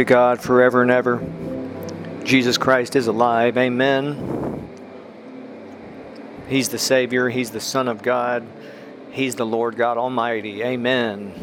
To 0.00 0.04
God 0.04 0.40
forever 0.40 0.80
and 0.80 0.90
ever. 0.90 1.22
Jesus 2.24 2.56
Christ 2.56 2.96
is 2.96 3.06
alive. 3.06 3.58
Amen. 3.58 4.66
He's 6.48 6.70
the 6.70 6.78
Savior. 6.78 7.28
He's 7.28 7.50
the 7.50 7.60
Son 7.60 7.86
of 7.86 8.00
God. 8.00 8.46
He's 9.10 9.34
the 9.34 9.44
Lord 9.44 9.76
God 9.76 9.98
Almighty. 9.98 10.62
Amen. 10.62 11.34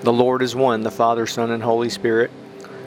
The 0.00 0.12
Lord 0.14 0.40
is 0.40 0.56
one, 0.56 0.80
the 0.80 0.90
Father, 0.90 1.26
Son, 1.26 1.50
and 1.50 1.62
Holy 1.62 1.90
Spirit. 1.90 2.30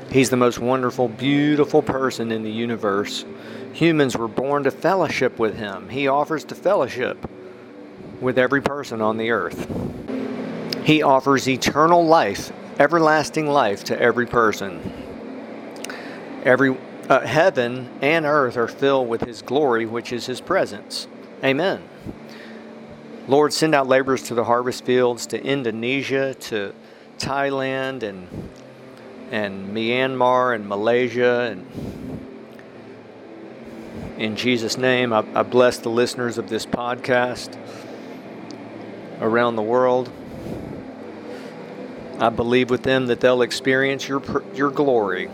He's 0.09 0.31
the 0.31 0.37
most 0.37 0.57
wonderful, 0.57 1.07
beautiful 1.07 1.83
person 1.83 2.31
in 2.31 2.41
the 2.41 2.51
universe. 2.51 3.25
Humans 3.73 4.17
were 4.17 4.27
born 4.27 4.63
to 4.63 4.71
fellowship 4.71 5.37
with 5.37 5.55
Him. 5.55 5.87
He 5.87 6.07
offers 6.07 6.43
to 6.45 6.55
fellowship 6.55 7.29
with 8.19 8.39
every 8.39 8.63
person 8.63 9.01
on 9.03 9.17
the 9.17 9.29
earth. 9.29 9.95
He 10.85 11.01
offers 11.01 11.49
eternal 11.49 12.05
life, 12.05 12.53
everlasting 12.79 13.47
life 13.47 13.85
to 13.85 13.99
every 13.99 14.27
person. 14.27 14.79
Every 16.43 16.77
uh, 17.09 17.21
heaven 17.21 17.89
and 18.03 18.23
earth 18.23 18.55
are 18.55 18.67
filled 18.67 19.09
with 19.09 19.21
His 19.21 19.41
glory, 19.41 19.87
which 19.87 20.13
is 20.13 20.27
His 20.27 20.41
presence. 20.41 21.07
Amen. 21.43 21.81
Lord, 23.27 23.51
send 23.51 23.73
out 23.73 23.87
laborers 23.87 24.21
to 24.23 24.35
the 24.35 24.43
harvest 24.43 24.85
fields, 24.85 25.25
to 25.27 25.43
Indonesia, 25.43 26.35
to 26.35 26.75
Thailand, 27.17 28.03
and 28.03 28.51
and 29.31 29.75
Myanmar 29.75 30.53
and 30.53 30.69
Malaysia 30.69 31.49
and 31.51 31.65
in 34.19 34.35
Jesus' 34.35 34.77
name, 34.77 35.11
I, 35.11 35.25
I 35.33 35.41
bless 35.41 35.79
the 35.79 35.89
listeners 35.89 36.37
of 36.37 36.47
this 36.47 36.65
podcast 36.65 37.57
around 39.19 39.57
the 39.57 39.61
world. 39.61 40.09
I 42.17 42.29
believe 42.29 42.69
with 42.69 42.83
them 42.83 43.07
that 43.07 43.19
they'll 43.19 43.41
experience 43.41 44.07
your, 44.07 44.21
your 44.53 44.69
glory. 44.69 45.29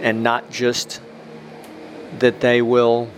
And 0.00 0.22
not 0.22 0.50
just 0.50 1.00
that 2.18 2.40
they 2.40 2.62
will 2.62 3.08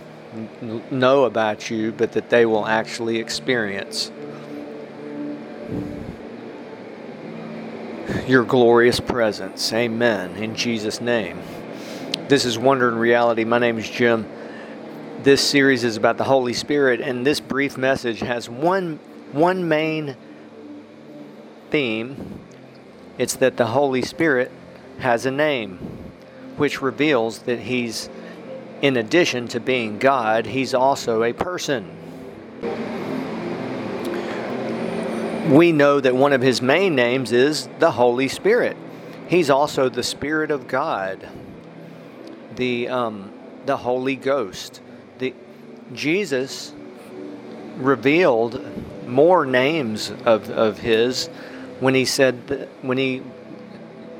know 0.89 1.25
about 1.25 1.69
you, 1.69 1.91
but 1.91 2.13
that 2.13 2.29
they 2.29 2.45
will 2.45 2.65
actually 2.65 3.17
experience 3.17 4.11
your 8.27 8.43
glorious 8.43 8.99
presence. 8.99 9.71
Amen. 9.73 10.35
In 10.37 10.55
Jesus' 10.55 11.01
name. 11.01 11.39
This 12.27 12.45
is 12.45 12.57
Wonder 12.57 12.89
and 12.89 12.99
Reality. 12.99 13.43
My 13.43 13.59
name 13.59 13.77
is 13.77 13.87
Jim. 13.87 14.27
This 15.21 15.47
series 15.47 15.83
is 15.83 15.97
about 15.97 16.17
the 16.17 16.23
Holy 16.23 16.53
Spirit, 16.53 17.01
and 17.01 17.25
this 17.25 17.39
brief 17.39 17.77
message 17.77 18.19
has 18.19 18.49
one 18.49 18.99
one 19.31 19.67
main 19.67 20.15
theme. 21.69 22.39
It's 23.17 23.35
that 23.35 23.57
the 23.57 23.67
Holy 23.67 24.01
Spirit 24.01 24.51
has 24.99 25.25
a 25.25 25.31
name, 25.31 25.77
which 26.57 26.81
reveals 26.81 27.39
that 27.39 27.59
he's 27.59 28.09
in 28.81 28.97
addition 28.97 29.47
to 29.47 29.59
being 29.59 29.97
God, 29.99 30.45
he's 30.45 30.73
also 30.73 31.23
a 31.23 31.33
person. 31.33 31.89
We 35.49 35.71
know 35.71 35.99
that 35.99 36.15
one 36.15 36.33
of 36.33 36.41
his 36.41 36.61
main 36.61 36.95
names 36.95 37.31
is 37.31 37.69
the 37.79 37.91
Holy 37.91 38.27
Spirit. 38.27 38.75
He's 39.27 39.49
also 39.49 39.89
the 39.89 40.03
Spirit 40.03 40.51
of 40.51 40.67
God 40.67 41.27
the 42.55 42.89
um, 42.89 43.31
the 43.65 43.77
Holy 43.77 44.15
Ghost. 44.15 44.81
The 45.19 45.33
Jesus 45.93 46.73
revealed 47.77 48.65
more 49.07 49.45
names 49.45 50.11
of, 50.25 50.49
of 50.49 50.79
his 50.79 51.27
when 51.79 51.93
he 51.93 52.05
said 52.05 52.69
when 52.81 52.97
he 52.97 53.21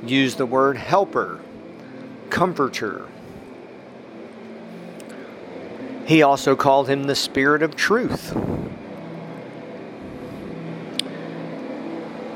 used 0.03 0.37
the 0.37 0.45
word 0.45 0.77
helper, 0.77 1.39
comforter. 2.29 3.07
He 6.05 6.21
also 6.21 6.55
called 6.55 6.87
him 6.87 7.05
the 7.05 7.15
Spirit 7.15 7.63
of 7.63 7.75
Truth. 7.75 8.37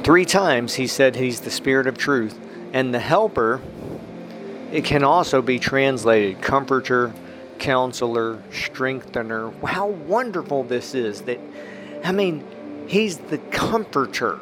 Three 0.03 0.25
times 0.25 0.73
he 0.73 0.87
said 0.87 1.15
he's 1.15 1.41
the 1.41 1.51
Spirit 1.51 1.85
of 1.85 1.97
Truth. 1.97 2.39
And 2.73 2.93
the 2.93 2.99
Helper 2.99 3.61
it 4.71 4.83
can 4.83 5.03
also 5.03 5.41
be 5.41 5.57
translated 5.57 6.41
comforter, 6.41 7.11
counselor, 7.57 8.41
strengthener. 8.51 9.51
How 9.65 9.87
wonderful 9.87 10.63
this 10.63 10.93
is 10.93 11.21
that, 11.23 11.39
I 12.03 12.11
mean, 12.11 12.45
he's 12.87 13.17
the 13.17 13.37
comforter. 13.37 14.39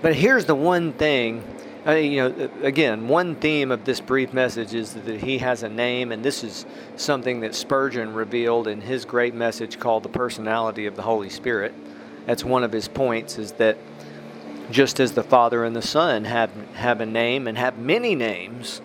But 0.00 0.14
here's 0.14 0.46
the 0.46 0.54
one 0.54 0.92
thing, 0.92 1.44
uh, 1.86 1.92
you 1.92 2.16
know, 2.16 2.50
again, 2.62 3.08
one 3.08 3.36
theme 3.36 3.70
of 3.70 3.84
this 3.84 4.00
brief 4.00 4.32
message 4.32 4.74
is 4.74 4.94
that 4.94 5.20
he 5.20 5.38
has 5.38 5.62
a 5.62 5.68
name, 5.68 6.12
and 6.12 6.24
this 6.24 6.42
is 6.42 6.66
something 6.96 7.40
that 7.40 7.54
Spurgeon 7.54 8.14
revealed 8.14 8.66
in 8.66 8.80
his 8.80 9.04
great 9.04 9.34
message 9.34 9.78
called 9.78 10.02
The 10.02 10.08
Personality 10.08 10.86
of 10.86 10.96
the 10.96 11.02
Holy 11.02 11.28
Spirit. 11.28 11.72
That's 12.26 12.44
one 12.44 12.64
of 12.64 12.72
his 12.72 12.88
points, 12.88 13.38
is 13.38 13.52
that 13.52 13.78
just 14.70 15.00
as 15.00 15.12
the 15.12 15.22
Father 15.24 15.64
and 15.64 15.74
the 15.74 15.82
Son 15.82 16.24
have, 16.24 16.50
have 16.74 17.00
a 17.00 17.06
name 17.06 17.46
and 17.46 17.58
have 17.58 17.78
many 17.78 18.14
names, 18.14 18.80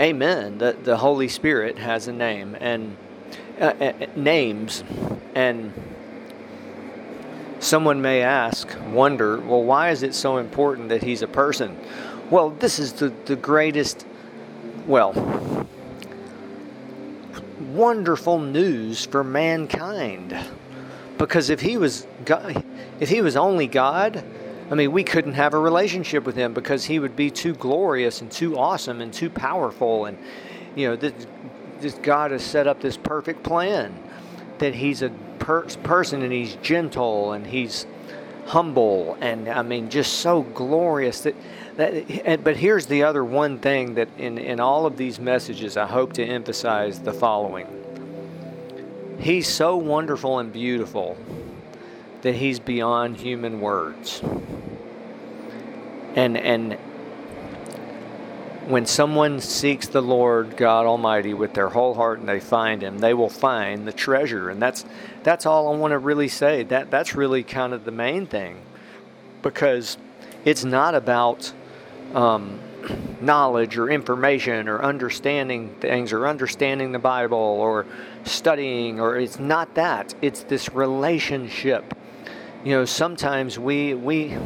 amen, 0.00 0.58
the, 0.58 0.76
the 0.82 0.98
Holy 0.98 1.28
Spirit 1.28 1.78
has 1.78 2.08
a 2.08 2.12
name 2.12 2.56
and 2.60 2.96
uh, 3.60 3.64
uh, 3.80 4.06
names. 4.14 4.82
And 5.34 5.72
someone 7.66 8.00
may 8.00 8.22
ask, 8.22 8.68
wonder, 8.90 9.38
well, 9.40 9.62
why 9.62 9.90
is 9.90 10.02
it 10.02 10.14
so 10.14 10.38
important 10.38 10.88
that 10.88 11.02
he's 11.02 11.22
a 11.22 11.28
person? 11.28 11.76
Well, 12.30 12.50
this 12.50 12.78
is 12.78 12.94
the, 12.94 13.08
the 13.26 13.36
greatest, 13.36 14.06
well, 14.86 15.12
wonderful 17.72 18.38
news 18.38 19.04
for 19.04 19.22
mankind. 19.22 20.36
Because 21.18 21.50
if 21.50 21.60
he 21.60 21.76
was 21.76 22.06
God, 22.24 22.64
if 23.00 23.08
he 23.08 23.22
was 23.22 23.36
only 23.36 23.66
God, 23.66 24.24
I 24.70 24.74
mean, 24.74 24.92
we 24.92 25.04
couldn't 25.04 25.34
have 25.34 25.54
a 25.54 25.58
relationship 25.58 26.24
with 26.24 26.36
him 26.36 26.52
because 26.52 26.84
he 26.84 26.98
would 26.98 27.16
be 27.16 27.30
too 27.30 27.54
glorious 27.54 28.20
and 28.20 28.30
too 28.30 28.58
awesome 28.58 29.00
and 29.00 29.12
too 29.12 29.30
powerful. 29.30 30.06
And, 30.06 30.18
you 30.74 30.88
know, 30.88 30.96
this, 30.96 31.26
this 31.80 31.94
God 31.94 32.32
has 32.32 32.44
set 32.44 32.66
up 32.66 32.80
this 32.80 32.96
perfect 32.96 33.42
plan 33.42 33.94
that 34.58 34.74
he's 34.74 35.02
a 35.02 35.10
per- 35.46 35.62
person 35.84 36.22
and 36.22 36.32
he's 36.32 36.56
gentle 36.56 37.32
and 37.32 37.46
he's 37.46 37.86
humble 38.46 39.16
and, 39.20 39.48
I 39.48 39.62
mean, 39.62 39.88
just 39.88 40.14
so 40.14 40.42
glorious 40.42 41.22
that. 41.22 41.34
That, 41.76 42.42
but 42.42 42.56
here's 42.56 42.86
the 42.86 43.02
other 43.02 43.22
one 43.22 43.58
thing 43.58 43.96
that 43.96 44.08
in, 44.16 44.38
in 44.38 44.60
all 44.60 44.86
of 44.86 44.96
these 44.96 45.20
messages, 45.20 45.76
I 45.76 45.84
hope 45.84 46.14
to 46.14 46.24
emphasize 46.24 47.00
the 47.00 47.12
following. 47.12 47.66
He's 49.20 49.46
so 49.46 49.76
wonderful 49.76 50.38
and 50.38 50.50
beautiful 50.50 51.18
that 52.22 52.34
he's 52.34 52.58
beyond 52.58 53.18
human 53.18 53.60
words. 53.60 54.22
And 56.14 56.38
and 56.38 56.78
when 58.66 58.84
someone 58.86 59.40
seeks 59.40 59.86
the 59.86 60.00
Lord 60.00 60.56
God 60.56 60.86
Almighty 60.86 61.34
with 61.34 61.54
their 61.54 61.68
whole 61.68 61.94
heart 61.94 62.18
and 62.18 62.28
they 62.28 62.40
find 62.40 62.82
him, 62.82 62.98
they 62.98 63.14
will 63.14 63.28
find 63.28 63.86
the 63.86 63.92
treasure. 63.92 64.50
And 64.50 64.60
that's 64.60 64.84
that's 65.22 65.46
all 65.46 65.72
I 65.72 65.76
want 65.76 65.92
to 65.92 65.98
really 65.98 66.28
say. 66.28 66.64
That 66.64 66.90
that's 66.90 67.14
really 67.14 67.42
kind 67.42 67.72
of 67.72 67.84
the 67.84 67.90
main 67.90 68.26
thing. 68.26 68.60
Because 69.42 69.98
it's 70.44 70.64
not 70.64 70.94
about 70.94 71.52
um, 72.14 72.58
knowledge 73.20 73.76
or 73.76 73.88
information 73.88 74.68
or 74.68 74.82
understanding 74.82 75.74
things 75.80 76.12
or 76.12 76.26
understanding 76.26 76.92
the 76.92 76.98
Bible 76.98 77.38
or 77.38 77.86
studying 78.24 79.00
or 79.00 79.16
it's 79.16 79.38
not 79.38 79.74
that. 79.76 80.14
It's 80.20 80.42
this 80.42 80.72
relationship 80.72 81.94
you 82.66 82.72
know, 82.72 82.84
sometimes 82.84 83.60
we 83.60 83.94
we 83.94 84.36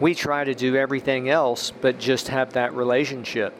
we 0.00 0.14
try 0.14 0.44
to 0.44 0.54
do 0.54 0.76
everything 0.76 1.28
else 1.28 1.70
but 1.70 1.98
just 1.98 2.28
have 2.28 2.52
that 2.54 2.74
relationship. 2.74 3.54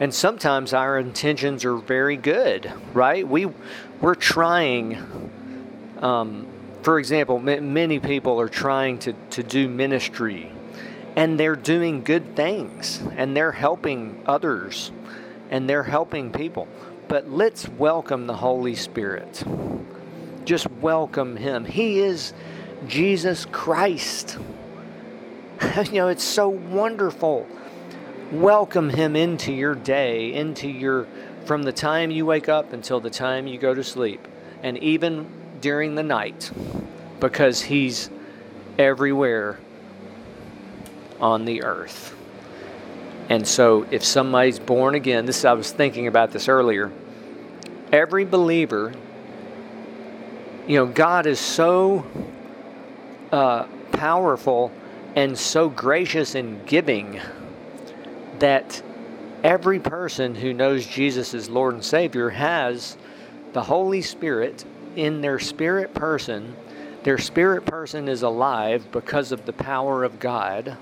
And 0.00 0.14
sometimes 0.14 0.72
our 0.72 0.98
intentions 0.98 1.64
are 1.64 1.76
very 1.76 2.16
good, 2.16 2.72
right? 2.94 3.26
We 3.26 3.46
we're 4.00 4.14
trying 4.14 5.30
um, 5.98 6.46
for 6.82 6.98
example, 6.98 7.42
m- 7.46 7.72
many 7.72 7.98
people 7.98 8.40
are 8.40 8.48
trying 8.48 8.98
to, 9.00 9.12
to 9.30 9.42
do 9.42 9.68
ministry 9.68 10.52
and 11.16 11.38
they're 11.38 11.56
doing 11.56 12.04
good 12.04 12.36
things 12.36 13.02
and 13.16 13.36
they're 13.36 13.52
helping 13.52 14.22
others 14.26 14.92
and 15.50 15.68
they're 15.68 15.82
helping 15.82 16.30
people. 16.30 16.68
But 17.08 17.28
let's 17.28 17.68
welcome 17.68 18.26
the 18.26 18.36
Holy 18.36 18.74
Spirit 18.76 19.42
just 20.48 20.70
welcome 20.80 21.36
him. 21.36 21.66
He 21.66 22.00
is 22.00 22.32
Jesus 22.86 23.44
Christ. 23.44 24.38
you 25.86 25.92
know, 25.92 26.08
it's 26.08 26.24
so 26.24 26.48
wonderful. 26.48 27.46
Welcome 28.30 28.90
him 28.90 29.16
into 29.16 29.52
your 29.52 29.74
day, 29.74 30.34
into 30.34 30.68
your 30.68 31.06
from 31.46 31.62
the 31.62 31.72
time 31.72 32.10
you 32.10 32.26
wake 32.26 32.48
up 32.48 32.72
until 32.72 33.00
the 33.00 33.10
time 33.10 33.46
you 33.46 33.58
go 33.58 33.74
to 33.74 33.82
sleep. 33.82 34.26
And 34.62 34.76
even 34.78 35.26
during 35.60 35.94
the 35.94 36.02
night 36.02 36.50
because 37.20 37.62
he's 37.62 38.10
everywhere 38.78 39.58
on 41.20 41.44
the 41.44 41.62
earth. 41.62 42.14
And 43.28 43.46
so 43.46 43.86
if 43.90 44.04
somebody's 44.04 44.58
born 44.58 44.94
again, 44.94 45.26
this 45.26 45.44
I 45.44 45.52
was 45.52 45.70
thinking 45.70 46.06
about 46.06 46.30
this 46.30 46.48
earlier. 46.48 46.92
Every 47.92 48.24
believer, 48.24 48.92
you 50.66 50.76
know, 50.76 50.86
God 50.86 51.26
is 51.26 51.40
so 51.40 52.06
uh, 53.32 53.64
powerful 53.92 54.70
and 55.18 55.36
so 55.36 55.68
gracious 55.68 56.36
and 56.36 56.64
giving 56.64 57.20
that 58.38 58.80
every 59.42 59.80
person 59.80 60.32
who 60.32 60.54
knows 60.54 60.86
Jesus 60.86 61.34
as 61.34 61.50
Lord 61.50 61.74
and 61.74 61.84
Savior 61.84 62.30
has 62.30 62.96
the 63.52 63.64
Holy 63.64 64.00
Spirit 64.00 64.64
in 64.94 65.20
their 65.20 65.40
spirit 65.40 65.92
person. 65.92 66.54
Their 67.02 67.18
spirit 67.18 67.66
person 67.66 68.06
is 68.06 68.22
alive 68.22 68.92
because 68.92 69.32
of 69.32 69.44
the 69.44 69.52
power 69.52 70.04
of 70.04 70.20
God. 70.20 70.76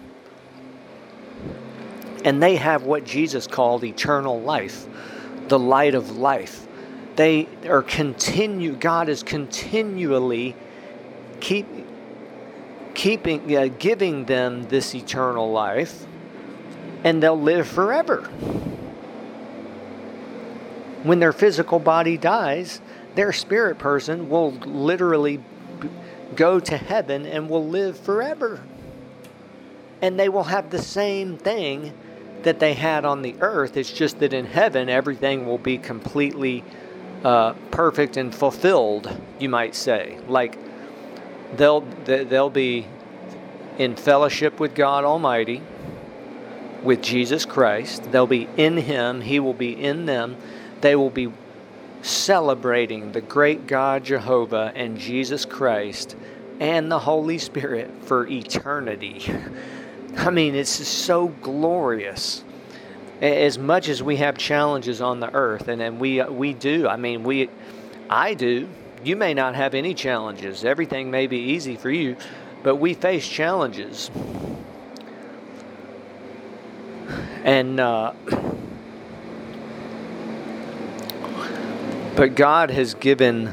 And 2.23 2.43
they 2.43 2.57
have 2.57 2.83
what 2.83 3.07
Jesus 3.07 3.47
called 3.47 3.85
eternal 3.85 4.43
life, 4.43 4.87
the 5.49 5.59
light 5.59 5.95
of 5.95 6.19
life. 6.19 6.69
They 7.17 7.49
are 7.67 7.83
continue 7.83 8.77
God 8.77 9.09
is 9.09 9.23
continually 9.23 10.55
keep 11.41 11.67
keeping 13.07 13.57
uh, 13.57 13.69
giving 13.79 14.25
them 14.25 14.65
this 14.65 14.93
eternal 14.93 15.53
life 15.53 16.07
and 17.05 17.23
they'll 17.23 17.41
live 17.41 17.69
forever. 17.69 18.23
When 21.05 21.21
their 21.21 21.33
physical 21.33 21.79
body 21.79 22.17
dies, 22.17 22.81
their 23.15 23.33
spirit 23.33 23.79
person 23.79 24.29
will 24.29 24.51
literally 24.51 25.41
go 26.35 26.59
to 26.59 26.77
heaven 26.77 27.27
and 27.27 27.49
will 27.49 27.65
live 27.65 27.97
forever. 27.97 28.61
And 30.03 30.19
they 30.19 30.29
will 30.29 30.43
have 30.43 30.71
the 30.71 30.83
same 30.83 31.39
thing 31.39 31.93
that 32.43 32.59
they 32.59 32.75
had 32.75 33.05
on 33.05 33.23
the 33.23 33.37
earth. 33.39 33.77
It's 33.77 33.93
just 33.93 34.19
that 34.19 34.33
in 34.33 34.47
heaven, 34.47 34.89
everything 34.89 35.47
will 35.47 35.59
be 35.59 35.79
completely 35.79 36.65
uh, 37.23 37.53
perfect 37.71 38.17
and 38.17 38.35
fulfilled, 38.35 39.17
you 39.39 39.49
might 39.49 39.77
say. 39.77 40.19
Like 40.27 40.59
they'll, 41.57 41.83
they'll 42.05 42.51
be 42.51 42.89
in 43.79 43.97
fellowship 43.97 44.59
with 44.61 44.75
God 44.75 45.05
Almighty, 45.05 45.63
with 46.83 47.03
Jesus 47.03 47.45
Christ. 47.45 48.11
They'll 48.11 48.27
be 48.27 48.49
in 48.57 48.77
Him, 48.77 49.21
He 49.21 49.41
will 49.41 49.55
be 49.55 49.73
in 49.73 50.07
them. 50.07 50.37
They 50.81 50.97
will 50.97 51.11
be 51.11 51.33
celebrating 52.03 53.13
the 53.13 53.21
great 53.21 53.67
God 53.67 54.05
Jehovah 54.05 54.73
and 54.75 54.99
Jesus 54.99 55.45
Christ 55.45 56.17
and 56.61 56.91
the 56.91 56.99
Holy 56.99 57.39
Spirit 57.39 57.91
for 58.03 58.27
eternity. 58.27 59.23
I 60.17 60.31
mean, 60.31 60.55
it's 60.55 60.79
just 60.79 60.93
so 61.01 61.29
glorious. 61.29 62.43
As 63.21 63.59
much 63.59 63.89
as 63.89 64.03
we 64.03 64.17
have 64.17 64.37
challenges 64.37 65.01
on 65.01 65.21
the 65.21 65.33
earth, 65.35 65.69
and, 65.69 65.81
and 65.81 65.99
we, 65.99 66.23
we 66.23 66.53
do, 66.53 66.87
I 66.87 66.97
mean, 66.97 67.23
we, 67.23 67.49
I 68.09 68.35
do. 68.35 68.69
You 69.05 69.17
may 69.17 69.35
not 69.35 69.55
have 69.55 69.75
any 69.75 69.95
challenges. 69.95 70.65
Everything 70.65 71.11
may 71.11 71.27
be 71.27 71.39
easy 71.39 71.77
for 71.77 71.91
you, 71.91 72.17
but 72.63 72.77
we 72.77 72.95
face 72.95 73.27
challenges. 73.27 74.11
And, 77.45 77.79
uh, 77.79 78.13
But 82.17 82.35
God 82.35 82.71
has 82.71 82.95
given 82.95 83.49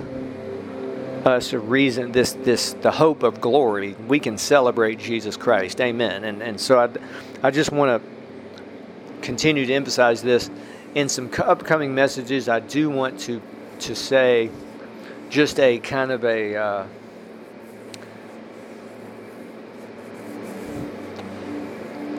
us 1.26 1.52
a 1.52 1.60
reason 1.60 2.14
this 2.14 2.32
this 2.32 2.72
the 2.82 2.92
hope 2.92 3.24
of 3.24 3.42
glory. 3.42 3.94
We 4.08 4.20
can 4.20 4.38
celebrate 4.38 5.00
jesus 5.00 5.36
christ. 5.36 5.82
Amen. 5.82 6.24
And 6.24 6.42
and 6.42 6.60
so 6.60 6.80
i, 6.80 6.90
I 7.46 7.52
just 7.52 7.74
want 7.74 8.02
to 8.02 9.20
continue 9.22 9.66
to 9.66 9.74
emphasize 9.74 10.22
this. 10.22 10.50
In 10.96 11.10
some 11.10 11.30
upcoming 11.40 11.94
messages 11.94 12.48
i 12.48 12.62
do 12.62 12.90
want 12.90 13.20
to 13.22 13.42
to 13.80 13.96
say 13.96 14.50
just 15.30 15.60
a 15.60 15.80
kind 15.80 16.12
of 16.12 16.24
a 16.24 16.56
uh, 16.56 16.86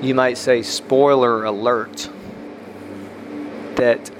you 0.05 0.15
might 0.15 0.37
say 0.37 0.63
spoiler 0.63 1.45
alert 1.45 2.11
that 3.77 4.11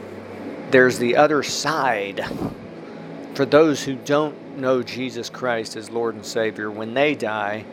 there's 0.71 0.99
the 0.99 1.17
other 1.17 1.43
side 1.43 2.25
for 3.35 3.45
those 3.45 3.85
who 3.85 3.95
don't 3.95 4.59
know 4.59 4.83
Jesus 4.83 5.29
Christ 5.29 5.77
as 5.77 5.91
Lord 5.91 6.15
and 6.15 6.25
Savior. 6.25 6.71
When 6.71 6.95
they 6.95 7.15
die, 7.15 7.65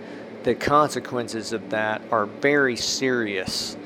the 0.43 0.55
consequences 0.55 1.53
of 1.53 1.69
that 1.69 2.01
are 2.11 2.25
very 2.25 2.75
serious. 2.75 3.77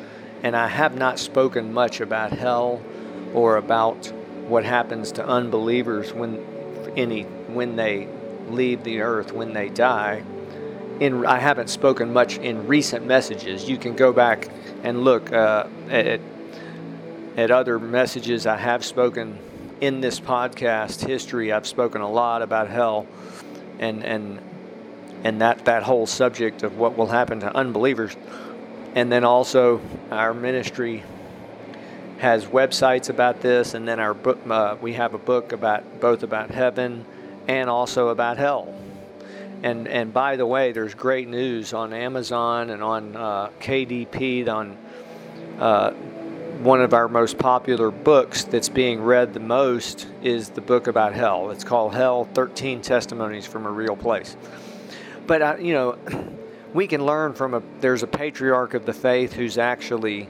And 0.44 0.56
I 0.56 0.68
have 0.68 0.98
not 0.98 1.20
spoken 1.20 1.74
much 1.74 2.02
about 2.02 2.32
hell 2.32 2.82
or 3.34 3.58
about 3.58 4.12
what 4.48 4.64
happens 4.64 5.12
to 5.14 5.26
unbelievers 5.26 6.14
when 6.14 6.46
any 6.96 7.24
when 7.24 7.76
they 7.76 8.08
leave 8.50 8.84
the 8.84 9.02
earth 9.02 9.32
when 9.32 9.54
they 9.54 9.70
die. 9.70 10.24
In, 11.00 11.26
I 11.26 11.40
haven't 11.40 11.70
spoken 11.70 12.14
much 12.14 12.38
in 12.38 12.68
recent 12.68 13.06
messages. 13.06 13.68
You 13.68 13.78
can 13.78 13.96
go 13.96 14.14
back 14.14 14.50
and 14.84 15.04
look 15.04 15.32
uh, 15.34 15.68
at 15.90 16.22
at 17.38 17.52
other 17.52 17.80
messages 17.80 18.46
I 18.46 18.56
have 18.56 18.86
spoken 18.86 19.38
in 19.82 20.00
this 20.00 20.20
podcast 20.20 21.06
history, 21.06 21.52
I've 21.52 21.68
spoken 21.68 22.02
a 22.02 22.10
lot 22.10 22.42
about 22.42 22.70
hell 22.70 23.08
and 23.80 24.04
and 24.04 24.40
and 25.24 25.42
that, 25.42 25.66
that 25.66 25.82
whole 25.82 26.06
subject 26.06 26.62
of 26.62 26.78
what 26.78 26.96
will 26.96 27.08
happen 27.08 27.40
to 27.40 27.56
unbelievers. 27.56 28.16
And 28.94 29.12
then 29.12 29.24
also 29.24 29.82
our 30.12 30.36
ministry 30.36 31.04
has 32.20 32.46
websites 32.46 33.10
about 33.10 33.42
this, 33.42 33.74
and 33.74 33.88
then 33.88 34.00
our 34.00 34.14
book 34.14 34.40
uh, 34.50 34.78
we 34.82 34.94
have 34.94 35.14
a 35.14 35.18
book 35.18 35.52
about 35.52 36.00
both 36.00 36.24
about 36.24 36.52
heaven 36.52 37.06
and 37.48 37.70
also 37.70 38.10
about 38.10 38.38
hell. 38.38 38.74
And 39.66 39.88
and 39.88 40.14
by 40.14 40.36
the 40.36 40.46
way, 40.46 40.72
there's 40.72 40.94
great 40.94 41.28
news 41.28 41.74
on 41.74 41.92
Amazon 41.92 42.70
and 42.70 42.84
on 42.84 43.16
uh, 43.16 43.50
KDP 43.60 44.48
on 44.48 44.78
uh, 45.60 45.92
one 46.62 46.82
of 46.82 46.94
our 46.94 47.08
most 47.08 47.38
popular 47.38 47.92
books 47.92 48.44
that's 48.44 48.70
being 48.70 49.02
read 49.02 49.34
the 49.34 49.40
most 49.40 50.08
is 50.22 50.50
the 50.50 50.62
book 50.62 50.88
about 50.88 51.14
hell. 51.14 51.50
It's 51.50 51.64
called 51.64 51.94
Hell 51.94 52.26
13 52.34 52.82
Testimonies 52.82 53.46
from 53.46 53.66
a 53.66 53.72
Real 53.72 53.96
Place. 53.96 54.38
But, 55.28 55.42
uh, 55.42 55.56
you 55.60 55.74
know, 55.74 55.98
we 56.74 56.88
can 56.88 57.06
learn 57.06 57.34
from 57.34 57.56
a, 57.56 57.64
there's 57.82 58.04
a 58.04 58.08
patriarch 58.08 58.74
of 58.74 58.86
the 58.86 58.94
faith 58.94 59.34
who's 59.34 59.58
actually 59.58 60.30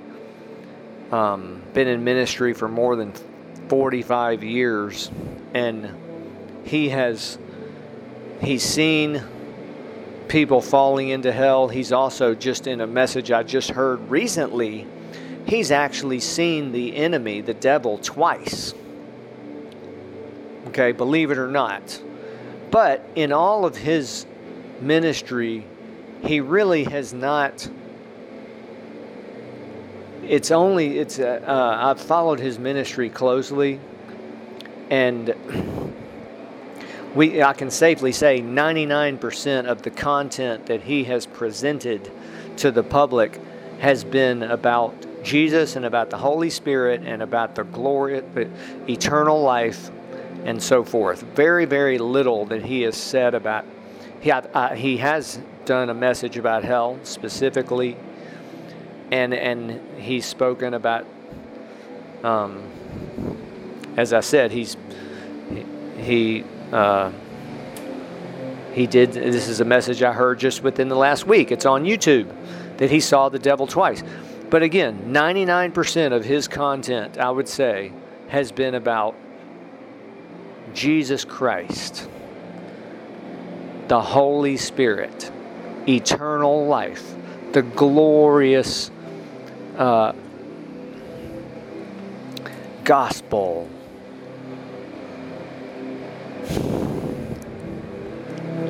um, 1.11 1.61
been 1.73 1.87
in 1.87 2.03
ministry 2.03 2.53
for 2.53 2.67
more 2.67 2.95
than 2.95 3.13
45 3.67 4.43
years, 4.43 5.11
and 5.53 5.93
he 6.65 6.89
has, 6.89 7.37
he's 8.41 8.63
seen 8.63 9.23
people 10.27 10.61
falling 10.61 11.09
into 11.09 11.31
hell. 11.31 11.67
He's 11.67 11.91
also 11.91 12.33
just 12.33 12.67
in 12.67 12.81
a 12.81 12.87
message 12.87 13.31
I 13.31 13.43
just 13.43 13.71
heard 13.71 14.09
recently 14.09 14.87
he's 15.45 15.71
actually 15.71 16.19
seen 16.19 16.71
the 16.71 16.95
enemy, 16.95 17.41
the 17.41 17.53
devil, 17.53 17.97
twice. 17.97 18.73
Okay, 20.67 20.91
believe 20.91 21.31
it 21.31 21.37
or 21.37 21.47
not. 21.47 22.01
But 22.71 23.07
in 23.15 23.31
all 23.31 23.65
of 23.65 23.77
his 23.77 24.25
ministry, 24.81 25.65
he 26.23 26.41
really 26.41 26.83
has 26.85 27.13
not. 27.13 27.69
It's 30.23 30.49
only, 30.49 30.97
it's, 30.97 31.19
uh, 31.19 31.41
uh, 31.45 31.89
I've 31.91 32.01
followed 32.01 32.39
his 32.39 32.57
ministry 32.57 33.09
closely, 33.09 33.79
and 34.89 35.33
we, 37.15 37.41
I 37.41 37.53
can 37.53 37.71
safely 37.71 38.11
say 38.11 38.41
99% 38.41 39.65
of 39.65 39.81
the 39.81 39.89
content 39.89 40.65
that 40.65 40.81
he 40.81 41.05
has 41.05 41.25
presented 41.25 42.11
to 42.57 42.71
the 42.71 42.83
public 42.83 43.39
has 43.79 44.03
been 44.03 44.43
about 44.43 44.93
Jesus 45.23 45.75
and 45.75 45.85
about 45.85 46.09
the 46.09 46.17
Holy 46.17 46.49
Spirit 46.49 47.01
and 47.03 47.21
about 47.21 47.55
the 47.55 47.63
glory, 47.63 48.19
the 48.19 48.49
eternal 48.87 49.41
life, 49.41 49.89
and 50.43 50.61
so 50.61 50.83
forth. 50.83 51.21
Very, 51.21 51.65
very 51.65 51.97
little 51.97 52.45
that 52.45 52.63
he 52.63 52.83
has 52.83 52.95
said 52.95 53.33
about. 53.33 53.65
He, 54.21 54.31
uh, 54.31 54.75
he 54.75 54.97
has 54.97 55.39
done 55.65 55.89
a 55.89 55.93
message 55.93 56.37
about 56.37 56.63
hell 56.63 56.99
specifically, 57.03 57.97
and 59.11 59.33
and 59.33 59.99
he's 59.99 60.25
spoken 60.25 60.73
about. 60.73 61.05
Um, 62.23 62.71
as 63.97 64.13
I 64.13 64.19
said, 64.19 64.51
he's 64.51 64.77
he. 65.97 66.43
Uh, 66.71 67.11
he 68.73 68.87
did. 68.87 69.13
This 69.13 69.47
is 69.47 69.61
a 69.61 69.65
message 69.65 70.03
I 70.03 70.13
heard 70.13 70.39
just 70.39 70.63
within 70.63 70.89
the 70.89 70.95
last 70.95 71.25
week. 71.27 71.51
It's 71.51 71.65
on 71.65 71.83
YouTube 71.85 72.33
that 72.77 72.91
he 72.91 72.99
saw 72.99 73.29
the 73.29 73.39
devil 73.39 73.67
twice. 73.67 74.03
But 74.49 74.63
again, 74.63 75.13
99% 75.13 76.13
of 76.13 76.25
his 76.25 76.47
content, 76.47 77.17
I 77.17 77.29
would 77.31 77.47
say, 77.47 77.93
has 78.27 78.51
been 78.51 78.75
about 78.75 79.15
Jesus 80.73 81.25
Christ. 81.25 82.07
the 83.87 84.01
Holy 84.01 84.57
Spirit, 84.57 85.31
eternal 85.87 86.65
life, 86.65 87.13
the 87.51 87.61
glorious 87.61 88.89
uh, 89.77 90.13
gospel. 92.83 93.69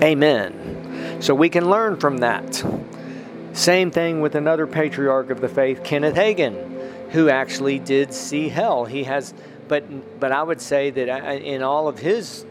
Amen. 0.04 1.22
So 1.22 1.34
we 1.34 1.50
can 1.50 1.70
learn 1.70 1.98
from 1.98 2.18
that. 2.18 2.64
Same 3.54 3.90
thing 3.92 4.20
with 4.20 4.36
another 4.36 4.68
patriarch 4.68 5.30
of 5.30 5.40
the 5.40 5.48
faith, 5.48 5.84
Kenneth 5.84 6.16
Hagin, 6.16 7.12
who 7.12 7.30
actually 7.30 7.80
did 7.80 8.14
see 8.14 8.50
hell. 8.50 8.84
He 8.84 9.06
has, 9.06 9.34
but 9.68 10.20
but 10.20 10.32
I 10.34 10.44
would 10.44 10.60
say 10.60 10.90
that 10.90 11.08
in 11.42 11.64
all 11.64 11.88
of 11.88 11.98
his 11.98 12.46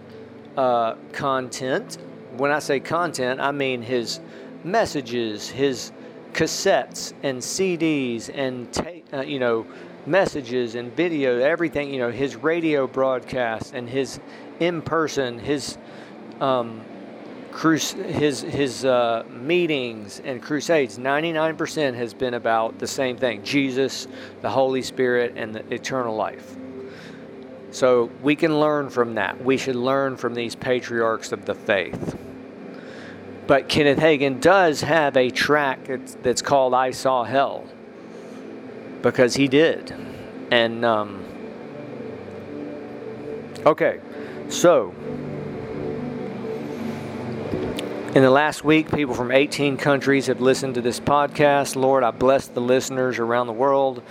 uh, 0.57 0.95
content, 1.13 1.99
when 2.37 2.51
I 2.51 2.59
say 2.61 2.81
content, 2.81 3.41
I 3.41 3.53
mean 3.53 3.83
his 3.83 4.21
messages, 4.65 5.51
his 5.51 5.93
cassettes 6.33 7.13
and 7.23 7.41
CDs 7.41 8.31
and 8.35 8.73
ta- 8.73 9.19
uh, 9.19 9.21
you 9.21 9.39
know 9.39 9.67
messages 10.07 10.75
and 10.75 10.91
video, 10.97 11.39
everything. 11.41 11.93
You 11.93 11.99
know 11.99 12.11
his 12.11 12.37
radio 12.37 12.87
broadcasts 12.87 13.73
and 13.75 13.89
his 13.89 14.21
in 14.59 14.81
person, 14.81 15.39
his 15.39 15.77
um, 16.41 16.81
his 17.57 18.41
his 18.41 18.85
uh, 18.85 19.25
meetings 19.31 20.21
and 20.25 20.43
crusades. 20.43 20.99
Ninety 20.99 21.33
nine 21.33 21.57
percent 21.57 21.97
has 21.97 22.13
been 22.13 22.35
about 22.35 22.79
the 22.79 22.87
same 22.87 23.17
thing: 23.17 23.45
Jesus, 23.45 24.09
the 24.43 24.51
Holy 24.51 24.83
Spirit, 24.83 25.35
and 25.37 25.55
the 25.55 25.75
eternal 25.75 26.15
life. 26.17 26.57
So 27.71 28.11
we 28.23 28.37
can 28.37 28.61
learn 28.61 28.89
from 28.91 29.15
that. 29.17 29.45
We 29.45 29.57
should 29.57 29.77
learn 29.77 30.17
from 30.17 30.35
these 30.35 30.55
patriarchs 30.55 31.33
of 31.33 31.45
the 31.45 31.55
faith. 31.55 32.17
But 33.47 33.69
Kenneth 33.69 33.99
Hagin 33.99 34.41
does 34.41 34.81
have 34.81 35.17
a 35.17 35.29
track 35.29 35.81
that's 36.23 36.41
called 36.41 36.73
I 36.73 36.93
Saw 36.93 37.25
Hell 37.25 37.67
because 39.03 39.35
he 39.35 39.49
did. 39.49 39.95
And, 40.51 40.85
um, 40.85 41.25
okay, 43.67 44.01
so 44.49 44.95
in 48.15 48.23
the 48.23 48.31
last 48.31 48.63
week, 48.63 48.93
people 48.93 49.13
from 49.13 49.33
18 49.33 49.77
countries 49.77 50.27
have 50.27 50.41
listened 50.41 50.77
to 50.77 50.81
this 50.81 51.01
podcast. 51.01 51.75
Lord, 51.75 52.05
I 52.05 52.13
bless 52.13 52.47
the 52.47 52.61
listeners 52.61 53.19
around 53.19 53.49
the 53.49 53.53
world. 53.53 54.03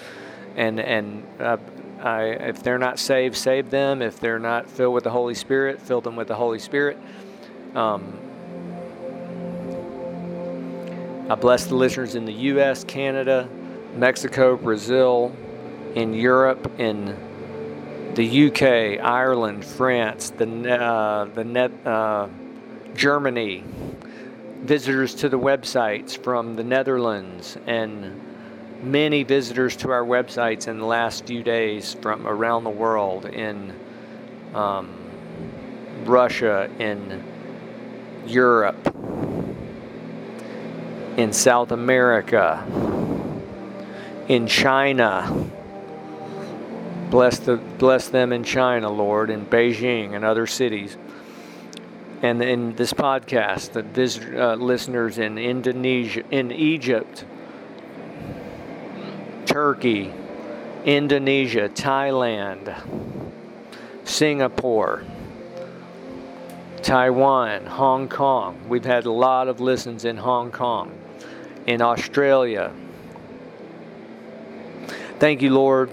And, 0.57 0.81
and 0.81 1.25
uh, 1.39 1.55
I, 2.01 2.23
if 2.23 2.61
they're 2.61 2.77
not 2.77 2.99
saved, 2.99 3.37
save 3.37 3.69
them. 3.69 4.01
If 4.01 4.19
they're 4.19 4.39
not 4.39 4.69
filled 4.69 4.93
with 4.93 5.05
the 5.05 5.09
Holy 5.09 5.35
Spirit, 5.35 5.81
fill 5.81 6.01
them 6.01 6.17
with 6.17 6.27
the 6.27 6.35
Holy 6.35 6.59
Spirit. 6.59 6.97
Um, 7.75 8.19
I 11.29 11.35
bless 11.35 11.67
the 11.67 11.75
listeners 11.75 12.15
in 12.15 12.25
the 12.25 12.33
U.S., 12.33 12.83
Canada, 12.83 13.47
Mexico, 13.95 14.57
Brazil, 14.57 15.33
in 15.95 16.13
Europe, 16.13 16.77
in 16.77 17.15
the 18.15 18.25
U.K., 18.25 18.99
Ireland, 18.99 19.63
France, 19.63 20.31
the 20.31 20.45
uh, 20.69 21.25
the 21.25 21.45
net, 21.45 21.71
uh, 21.87 22.27
Germany. 22.95 23.63
Visitors 24.61 25.13
to 25.15 25.29
the 25.29 25.39
websites 25.39 26.17
from 26.17 26.55
the 26.55 26.63
Netherlands 26.63 27.57
and 27.67 28.21
many 28.83 29.23
visitors 29.23 29.75
to 29.77 29.91
our 29.91 30.03
websites 30.03 30.67
in 30.67 30.79
the 30.79 30.85
last 30.85 31.25
few 31.25 31.43
days 31.43 31.93
from 32.01 32.27
around 32.27 32.63
the 32.63 32.69
world 32.69 33.25
in 33.25 33.73
um, 34.53 34.93
Russia, 36.05 36.69
in 36.79 37.23
Europe, 38.25 38.87
in 41.17 41.31
South 41.33 41.71
America, 41.71 42.63
in 44.27 44.47
China. 44.47 45.49
Bless, 47.09 47.39
the, 47.39 47.57
bless 47.57 48.07
them 48.09 48.33
in 48.33 48.43
China, 48.43 48.89
Lord, 48.89 49.29
in 49.29 49.45
Beijing 49.45 50.15
and 50.15 50.25
other 50.25 50.47
cities. 50.47 50.97
And 52.23 52.41
in 52.41 52.73
this 52.75 52.93
podcast, 52.93 53.73
the 53.73 53.81
visit, 53.81 54.33
uh, 54.33 54.55
listeners 54.55 55.17
in 55.17 55.37
Indonesia, 55.37 56.23
in 56.31 56.53
Egypt, 56.53 57.25
Turkey, 59.45 60.13
Indonesia, 60.85 61.67
Thailand, 61.67 62.73
Singapore, 64.05 65.03
Taiwan, 66.81 67.65
Hong 67.65 68.07
Kong. 68.07 68.57
We've 68.69 68.85
had 68.85 69.05
a 69.05 69.11
lot 69.11 69.49
of 69.49 69.59
listens 69.59 70.05
in 70.05 70.15
Hong 70.15 70.49
Kong, 70.49 70.97
in 71.67 71.81
Australia. 71.81 72.71
Thank 75.19 75.41
you, 75.41 75.49
Lord, 75.49 75.91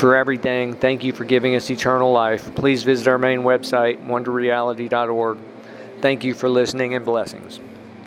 for 0.00 0.16
everything. 0.16 0.74
Thank 0.74 1.04
you 1.04 1.12
for 1.12 1.24
giving 1.24 1.54
us 1.54 1.70
eternal 1.70 2.10
life. 2.10 2.54
Please 2.54 2.82
visit 2.82 3.06
our 3.06 3.18
main 3.18 3.40
website, 3.40 4.04
wonderreality.org. 4.06 5.38
Thank 6.00 6.24
you 6.24 6.32
for 6.32 6.48
listening 6.48 6.94
and 6.94 7.04
blessings. 7.04 7.60